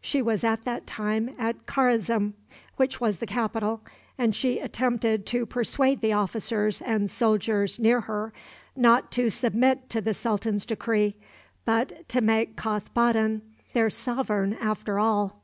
She 0.00 0.22
was 0.22 0.42
at 0.44 0.62
that 0.62 0.86
time 0.86 1.34
at 1.38 1.66
Karazm, 1.66 2.32
which 2.76 3.02
was 3.02 3.18
the 3.18 3.26
capital, 3.26 3.82
and 4.16 4.34
she 4.34 4.58
attempted 4.58 5.26
to 5.26 5.44
persuade 5.44 6.00
the 6.00 6.14
officers 6.14 6.80
and 6.80 7.10
soldiers 7.10 7.78
near 7.78 8.00
her 8.00 8.32
not 8.74 9.12
to 9.12 9.28
submit 9.28 9.90
to 9.90 10.00
the 10.00 10.14
sultan's 10.14 10.64
decree, 10.64 11.16
but 11.66 12.08
to 12.08 12.22
make 12.22 12.56
Kothboddin 12.56 13.42
their 13.74 13.90
sovereign 13.90 14.54
after 14.54 14.98
all. 14.98 15.42